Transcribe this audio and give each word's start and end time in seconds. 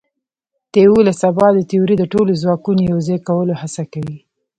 د 0.71 0.73
یوولس 0.85 1.19
ابعادو 1.31 1.67
تیوري 1.69 1.95
د 1.99 2.03
ټولو 2.13 2.31
ځواکونو 2.41 2.81
یوځای 2.91 3.19
کولو 3.27 3.53
هڅه 3.61 3.83
کوي. 3.93 4.19